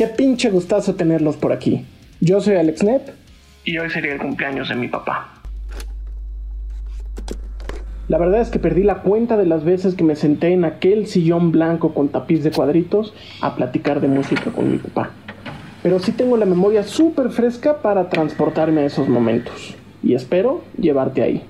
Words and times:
Qué 0.00 0.06
pinche 0.06 0.48
gustazo 0.48 0.94
tenerlos 0.94 1.36
por 1.36 1.52
aquí. 1.52 1.84
Yo 2.22 2.40
soy 2.40 2.56
Alex 2.56 2.82
Nepp 2.82 3.08
y 3.66 3.76
hoy 3.76 3.90
sería 3.90 4.14
el 4.14 4.18
cumpleaños 4.18 4.70
de 4.70 4.74
mi 4.74 4.88
papá. 4.88 5.42
La 8.08 8.16
verdad 8.16 8.40
es 8.40 8.48
que 8.48 8.58
perdí 8.58 8.82
la 8.82 9.02
cuenta 9.02 9.36
de 9.36 9.44
las 9.44 9.62
veces 9.62 9.94
que 9.94 10.02
me 10.02 10.16
senté 10.16 10.54
en 10.54 10.64
aquel 10.64 11.06
sillón 11.06 11.52
blanco 11.52 11.92
con 11.92 12.08
tapiz 12.08 12.42
de 12.42 12.50
cuadritos 12.50 13.12
a 13.42 13.56
platicar 13.56 14.00
de 14.00 14.08
música 14.08 14.50
con 14.52 14.72
mi 14.72 14.78
papá. 14.78 15.10
Pero 15.82 15.98
sí 15.98 16.12
tengo 16.12 16.38
la 16.38 16.46
memoria 16.46 16.82
súper 16.82 17.28
fresca 17.28 17.82
para 17.82 18.08
transportarme 18.08 18.80
a 18.80 18.86
esos 18.86 19.06
momentos. 19.06 19.76
Y 20.02 20.14
espero 20.14 20.62
llevarte 20.78 21.20
ahí. 21.20 21.42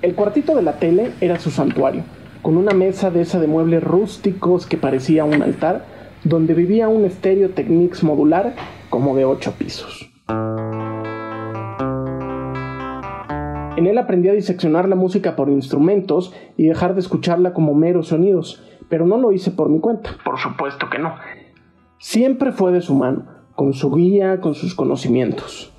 El 0.00 0.14
cuartito 0.14 0.56
de 0.56 0.62
la 0.62 0.78
tele 0.78 1.10
era 1.20 1.38
su 1.38 1.50
santuario, 1.50 2.04
con 2.40 2.56
una 2.56 2.72
mesa 2.72 3.10
de 3.10 3.20
esa 3.20 3.38
de 3.38 3.48
muebles 3.48 3.84
rústicos 3.84 4.64
que 4.64 4.78
parecía 4.78 5.26
un 5.26 5.42
altar, 5.42 6.00
donde 6.24 6.54
vivía 6.54 6.88
un 6.88 7.04
estéreo 7.04 7.50
Technics 7.50 8.04
modular 8.04 8.54
como 8.90 9.16
de 9.16 9.24
ocho 9.24 9.52
pisos. 9.52 10.10
En 13.76 13.86
él 13.86 13.98
aprendí 13.98 14.28
a 14.28 14.32
diseccionar 14.32 14.88
la 14.88 14.94
música 14.94 15.34
por 15.34 15.48
instrumentos 15.48 16.32
y 16.56 16.66
dejar 16.66 16.94
de 16.94 17.00
escucharla 17.00 17.52
como 17.52 17.74
meros 17.74 18.08
sonidos, 18.08 18.62
pero 18.88 19.06
no 19.06 19.18
lo 19.18 19.32
hice 19.32 19.50
por 19.50 19.68
mi 19.70 19.80
cuenta. 19.80 20.10
Por 20.24 20.38
supuesto 20.38 20.88
que 20.90 20.98
no. 20.98 21.14
Siempre 21.98 22.52
fue 22.52 22.70
de 22.72 22.80
su 22.80 22.94
mano, 22.94 23.26
con 23.54 23.72
su 23.72 23.90
guía, 23.92 24.40
con 24.40 24.54
sus 24.54 24.74
conocimientos. 24.74 25.71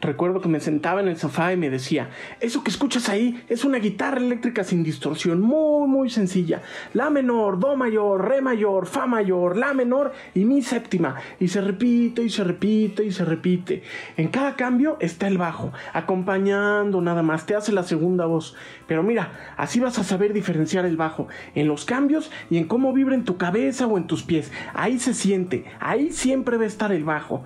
Recuerdo 0.00 0.40
que 0.40 0.48
me 0.48 0.60
sentaba 0.60 1.00
en 1.00 1.08
el 1.08 1.16
sofá 1.16 1.52
y 1.52 1.56
me 1.56 1.70
decía, 1.70 2.10
eso 2.38 2.62
que 2.62 2.70
escuchas 2.70 3.08
ahí 3.08 3.42
es 3.48 3.64
una 3.64 3.78
guitarra 3.78 4.18
eléctrica 4.18 4.62
sin 4.62 4.84
distorsión, 4.84 5.40
muy, 5.40 5.88
muy 5.88 6.08
sencilla. 6.08 6.62
La 6.94 7.10
menor, 7.10 7.58
do 7.58 7.74
mayor, 7.74 8.28
re 8.28 8.40
mayor, 8.40 8.86
fa 8.86 9.08
mayor, 9.08 9.56
la 9.56 9.74
menor 9.74 10.12
y 10.34 10.44
mi 10.44 10.62
séptima. 10.62 11.16
Y 11.40 11.48
se 11.48 11.60
repite 11.60 12.22
y 12.22 12.30
se 12.30 12.44
repite 12.44 13.04
y 13.04 13.10
se 13.10 13.24
repite. 13.24 13.82
En 14.16 14.28
cada 14.28 14.54
cambio 14.54 14.98
está 15.00 15.26
el 15.26 15.36
bajo, 15.36 15.72
acompañando 15.92 17.00
nada 17.00 17.24
más, 17.24 17.46
te 17.46 17.56
hace 17.56 17.72
la 17.72 17.82
segunda 17.82 18.24
voz. 18.26 18.54
Pero 18.86 19.02
mira, 19.02 19.32
así 19.56 19.80
vas 19.80 19.98
a 19.98 20.04
saber 20.04 20.32
diferenciar 20.32 20.84
el 20.84 20.96
bajo, 20.96 21.26
en 21.56 21.66
los 21.66 21.84
cambios 21.84 22.30
y 22.50 22.58
en 22.58 22.68
cómo 22.68 22.92
vibra 22.92 23.16
en 23.16 23.24
tu 23.24 23.36
cabeza 23.36 23.88
o 23.88 23.98
en 23.98 24.06
tus 24.06 24.22
pies. 24.22 24.52
Ahí 24.74 25.00
se 25.00 25.12
siente, 25.12 25.64
ahí 25.80 26.12
siempre 26.12 26.56
va 26.56 26.62
a 26.62 26.68
estar 26.68 26.92
el 26.92 27.02
bajo. 27.02 27.42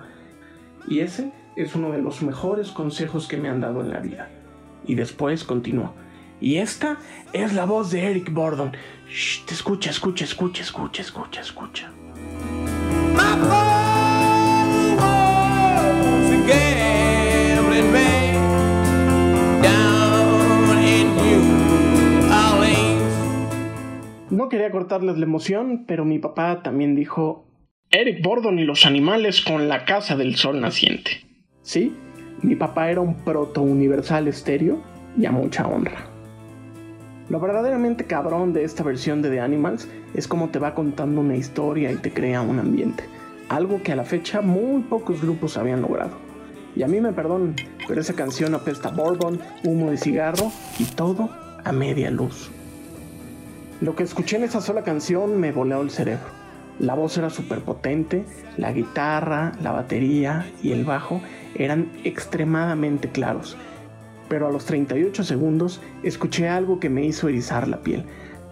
Y 0.87 0.99
ese 0.99 1.31
es 1.55 1.75
uno 1.75 1.91
de 1.91 2.01
los 2.01 2.21
mejores 2.21 2.71
consejos 2.71 3.27
que 3.27 3.37
me 3.37 3.49
han 3.49 3.61
dado 3.61 3.81
en 3.81 3.91
la 3.91 3.99
vida. 3.99 4.29
Y 4.85 4.95
después 4.95 5.43
continuó. 5.43 5.93
Y 6.41 6.57
esta 6.57 6.97
es 7.31 7.53
la 7.53 7.65
voz 7.65 7.91
de 7.91 8.03
Eric 8.09 8.33
Bordon. 8.33 8.71
Shh, 9.07 9.45
te 9.45 9.53
escucha, 9.53 9.89
escucha, 9.91 10.25
escucha, 10.25 10.61
escucha, 10.61 11.01
escucha, 11.01 11.41
escucha. 11.41 11.91
No 24.29 24.49
quería 24.49 24.71
cortarles 24.71 25.17
la 25.17 25.25
emoción, 25.25 25.85
pero 25.87 26.05
mi 26.05 26.17
papá 26.17 26.63
también 26.63 26.95
dijo 26.95 27.45
Eric 27.91 28.23
Bordon 28.23 28.57
y 28.57 28.63
los 28.63 28.87
animales 28.87 29.41
con 29.41 29.69
la 29.69 29.85
casa 29.85 30.15
del 30.17 30.35
sol 30.35 30.59
naciente. 30.59 31.32
Sí, 31.63 31.95
mi 32.41 32.57
papá 32.57 32.91
era 32.91 32.99
un 32.99 33.15
proto-universal 33.15 34.27
estéreo 34.27 34.81
y 35.17 35.25
a 35.25 35.31
mucha 35.31 35.65
honra. 35.65 36.05
Lo 37.29 37.39
verdaderamente 37.39 38.03
cabrón 38.03 38.51
de 38.51 38.65
esta 38.65 38.83
versión 38.83 39.21
de 39.21 39.29
The 39.29 39.39
Animals 39.39 39.87
es 40.13 40.27
cómo 40.27 40.49
te 40.49 40.59
va 40.59 40.75
contando 40.75 41.21
una 41.21 41.37
historia 41.37 41.89
y 41.89 41.95
te 41.95 42.11
crea 42.11 42.41
un 42.41 42.59
ambiente, 42.59 43.05
algo 43.47 43.81
que 43.81 43.93
a 43.93 43.95
la 43.95 44.03
fecha 44.03 44.41
muy 44.41 44.81
pocos 44.81 45.21
grupos 45.21 45.55
habían 45.55 45.81
logrado. 45.81 46.17
Y 46.75 46.83
a 46.83 46.87
mí 46.87 46.99
me 46.99 47.13
perdonan, 47.13 47.55
pero 47.87 48.01
esa 48.01 48.13
canción 48.13 48.53
apesta 48.55 48.89
bourbon, 48.89 49.39
humo 49.63 49.89
de 49.89 49.97
cigarro 49.97 50.51
y 50.77 50.83
todo 50.83 51.29
a 51.63 51.71
media 51.71 52.11
luz. 52.11 52.51
Lo 53.79 53.95
que 53.95 54.03
escuché 54.03 54.35
en 54.35 54.43
esa 54.43 54.59
sola 54.59 54.83
canción 54.83 55.39
me 55.39 55.53
voló 55.53 55.81
el 55.81 55.91
cerebro. 55.91 56.42
La 56.79 56.95
voz 56.95 57.17
era 57.17 57.29
súper 57.29 57.59
potente, 57.59 58.25
la 58.57 58.71
guitarra, 58.71 59.51
la 59.61 59.71
batería 59.71 60.45
y 60.61 60.71
el 60.71 60.85
bajo 60.85 61.21
eran 61.55 61.91
extremadamente 62.03 63.09
claros, 63.09 63.55
pero 64.27 64.47
a 64.47 64.51
los 64.51 64.65
38 64.65 65.23
segundos 65.23 65.81
escuché 66.01 66.49
algo 66.49 66.79
que 66.79 66.89
me 66.89 67.05
hizo 67.05 67.29
erizar 67.29 67.67
la 67.67 67.81
piel, 67.81 68.05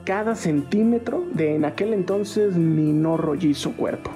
cada 0.06 0.36
centímetro 0.36 1.24
de 1.34 1.56
en 1.56 1.66
aquel 1.66 1.94
entonces 1.94 2.56
mi 2.56 2.94
no 2.94 3.18
rollizo 3.18 3.72
cuerpo. 3.74 4.12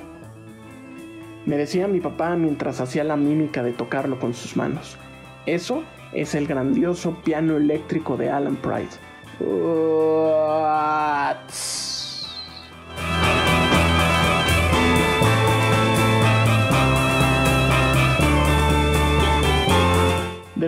Me 1.45 1.57
decía 1.57 1.87
mi 1.87 1.99
papá 1.99 2.35
mientras 2.35 2.81
hacía 2.81 3.03
la 3.03 3.17
mímica 3.17 3.61
de 3.61 3.71
tocarlo 3.71 4.19
con 4.19 4.33
sus 4.33 4.57
manos. 4.57 4.97
Eso 5.45 5.83
es 6.11 6.33
el 6.33 6.47
grandioso 6.47 7.21
piano 7.23 7.57
eléctrico 7.57 8.17
de 8.17 8.29
Alan 8.31 8.55
Price. 8.55 8.99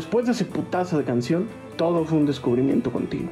Después 0.08 0.26
de 0.26 0.32
ese 0.32 0.46
putazo 0.46 0.98
de 0.98 1.04
canción, 1.04 1.48
todo 1.76 2.06
fue 2.06 2.18
un 2.18 2.26
descubrimiento 2.26 2.94
continuo. 2.94 3.30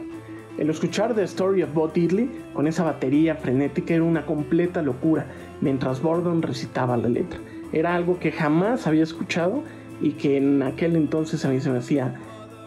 El 0.57 0.69
escuchar 0.69 1.15
The 1.15 1.23
Story 1.23 1.63
of 1.63 1.73
Bo 1.73 1.87
Diddley 1.87 2.29
con 2.53 2.67
esa 2.67 2.83
batería 2.83 3.37
frenética 3.37 3.93
era 3.93 4.03
una 4.03 4.25
completa 4.25 4.81
locura 4.81 5.25
mientras 5.61 6.01
Bordon 6.01 6.41
recitaba 6.41 6.97
la 6.97 7.07
letra. 7.07 7.39
Era 7.71 7.95
algo 7.95 8.19
que 8.19 8.33
jamás 8.33 8.87
había 8.87 9.03
escuchado 9.03 9.63
y 10.01 10.11
que 10.11 10.35
en 10.35 10.63
aquel 10.63 10.97
entonces 10.97 11.45
a 11.45 11.49
mí 11.49 11.61
se 11.61 11.69
me 11.69 11.77
hacía 11.77 12.15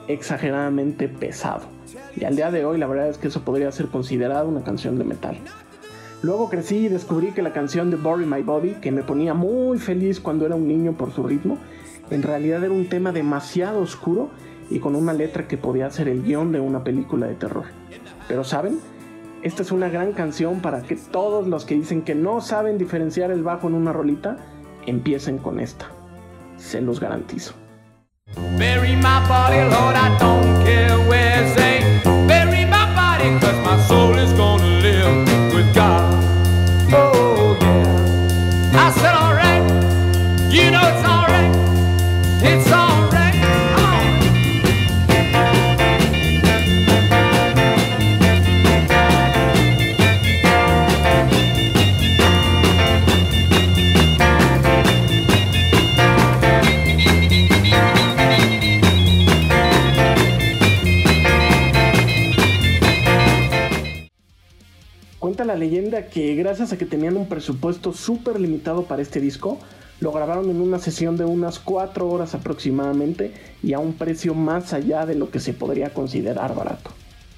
exageradamente 0.09 1.09
pesado. 1.09 1.67
Y 2.17 2.25
al 2.25 2.35
día 2.35 2.51
de 2.51 2.65
hoy 2.65 2.79
la 2.79 2.87
verdad 2.87 3.11
es 3.11 3.19
que 3.19 3.29
eso 3.29 3.43
podría 3.43 3.71
ser 3.73 3.89
considerado 3.89 4.49
una 4.49 4.65
canción 4.65 4.97
de 4.97 5.05
metal. 5.05 5.37
Luego 6.23 6.49
crecí 6.49 6.87
y 6.87 6.89
descubrí 6.89 7.33
que 7.33 7.43
la 7.43 7.53
canción 7.53 7.91
de 7.91 7.99
Bury 7.99 8.25
My 8.25 8.41
Body, 8.41 8.77
que 8.81 8.91
me 8.91 9.03
ponía 9.03 9.35
muy 9.35 9.79
feliz 9.79 10.19
cuando 10.19 10.47
era 10.47 10.55
un 10.55 10.67
niño 10.67 10.95
por 10.95 11.13
su 11.13 11.25
ritmo, 11.25 11.59
en 12.11 12.23
realidad 12.23 12.65
era 12.65 12.73
un 12.73 12.89
tema 12.89 13.13
demasiado 13.13 13.81
oscuro 13.81 14.31
y 14.71 14.81
con 14.81 14.97
una 14.97 15.13
letra 15.13 15.49
que 15.49 15.57
podía 15.57 15.91
ser 15.91 16.09
el 16.09 16.23
guion 16.23 16.53
de 16.53 16.61
una 16.61 16.85
película 16.85 17.27
de 17.27 17.35
terror. 17.35 17.65
Pero 18.27 18.45
¿saben? 18.45 18.79
Esta 19.43 19.63
es 19.63 19.71
una 19.71 19.89
gran 19.89 20.13
canción 20.13 20.61
para 20.61 20.83
que 20.83 20.97
todos 20.97 21.47
los 21.47 21.65
que 21.65 21.75
dicen 21.75 22.03
que 22.03 22.15
no 22.15 22.41
saben 22.41 22.77
diferenciar 22.77 23.31
el 23.31 23.43
bajo 23.43 23.69
en 23.69 23.75
una 23.75 23.93
rolita, 23.93 24.37
empiecen 24.87 25.39
con 25.39 25.61
esta. 25.61 25.87
Se 26.57 26.81
los 26.81 26.99
garantizo. 26.99 27.55
La 65.21 65.57
leyenda 65.57 66.07
que 66.07 66.35
gracias 66.35 66.73
a 66.73 66.79
que 66.79 66.87
tenían 66.87 67.17
un 67.17 67.29
presupuesto 67.29 67.93
súper 67.93 68.41
limitado 68.41 68.85
para 68.85 69.03
este 69.03 69.21
disco, 69.21 69.59
lo 70.01 70.13
grabaron 70.13 70.49
en 70.51 70.61
una 70.61 70.79
sesión 70.79 71.17
de 71.17 71.25
unas 71.25 71.59
4 71.59 72.09
horas 72.09 72.35
aproximadamente 72.35 73.33
y 73.63 73.73
a 73.73 73.81
un 73.81 73.95
precio 73.95 74.35
más 74.35 74.73
allá 74.73 75.07
de 75.07 75.17
lo 75.17 75.31
que 75.31 75.41
se 75.41 75.53
podría 75.53 75.93
considerar 75.93 76.55
barato. 76.55 76.91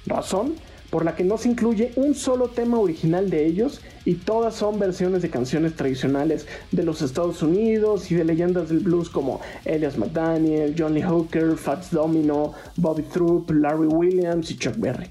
Razón 0.05 0.53
por 0.91 1.05
la 1.05 1.15
que 1.15 1.23
no 1.23 1.37
se 1.37 1.49
incluye 1.49 1.93
un 1.95 2.13
solo 2.13 2.49
tema 2.49 2.77
original 2.77 3.29
de 3.29 3.45
ellos 3.45 3.81
y 4.03 4.15
todas 4.15 4.55
son 4.55 4.77
versiones 4.77 5.21
de 5.21 5.29
canciones 5.29 5.75
tradicionales 5.75 6.45
de 6.71 6.83
los 6.83 7.01
Estados 7.01 7.41
Unidos 7.41 8.11
y 8.11 8.15
de 8.15 8.25
leyendas 8.25 8.69
del 8.69 8.79
blues 8.79 9.09
como 9.09 9.39
Elias 9.63 9.97
McDaniel, 9.97 10.75
Johnny 10.77 11.01
Hooker, 11.01 11.55
Fats 11.55 11.91
Domino, 11.91 12.53
Bobby 12.75 13.03
Troop, 13.03 13.49
Larry 13.51 13.87
Williams 13.87 14.51
y 14.51 14.57
Chuck 14.57 14.75
Berry. 14.77 15.07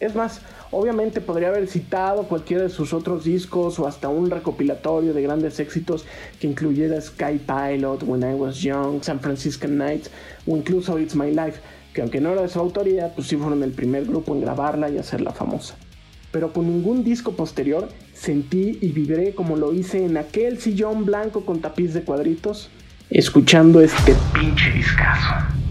Es 0.00 0.16
más, 0.16 0.40
obviamente 0.72 1.20
podría 1.20 1.48
haber 1.48 1.68
citado 1.68 2.24
cualquiera 2.24 2.64
de 2.64 2.68
sus 2.68 2.92
otros 2.92 3.22
discos 3.22 3.78
o 3.78 3.86
hasta 3.86 4.08
un 4.08 4.30
recopilatorio 4.30 5.14
de 5.14 5.22
grandes 5.22 5.60
éxitos 5.60 6.04
que 6.40 6.48
incluyera 6.48 7.00
Sky 7.00 7.40
Pilot, 7.46 8.02
When 8.02 8.22
I 8.22 8.34
Was 8.34 8.56
Young, 8.56 9.02
San 9.02 9.20
Francisco 9.20 9.68
Nights 9.68 10.10
o 10.46 10.56
incluso 10.56 10.98
It's 10.98 11.14
My 11.14 11.30
Life, 11.30 11.60
que 11.94 12.00
aunque 12.00 12.20
no 12.20 12.32
era 12.32 12.42
de 12.42 12.48
su 12.48 12.58
autoría, 12.58 13.14
pues 13.14 13.28
sí 13.28 13.36
fueron 13.36 13.62
el 13.62 13.70
primer 13.70 14.04
grupo 14.06 14.34
en 14.34 14.40
grabarla 14.40 14.90
y 14.90 14.98
hacerla 14.98 15.30
famosa. 15.30 15.76
pero 16.32 16.52
con 16.52 16.66
ningún 16.66 17.04
disco 17.04 17.32
posterior 17.32 17.88
sentí 18.14 18.78
y 18.80 18.88
vibré 18.88 19.34
como 19.34 19.56
lo 19.56 19.72
hice 19.72 20.04
en 20.04 20.16
aquel 20.16 20.58
sillón 20.58 21.04
blanco 21.04 21.44
con 21.44 21.60
tapiz 21.60 21.92
de 21.94 22.02
cuadritos, 22.02 22.70
escuchando 23.10 23.80
este 23.80 24.16
pinche 24.32 24.70
discazo. 24.72 25.61